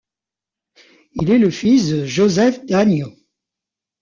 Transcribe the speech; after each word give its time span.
Il 1.13 1.29
est 1.29 1.37
le 1.37 1.51
fils 1.51 1.89
de 1.89 2.05
Jozef 2.07 2.65
Daňo. 2.65 3.13